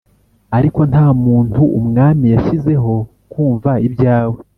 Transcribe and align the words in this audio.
ariko 0.57 0.79
nta 0.91 1.05
muntu 1.23 1.61
umwami 1.79 2.25
yashyizeho 2.33 2.93
kumva 3.31 3.71
ibyawe. 3.87 4.37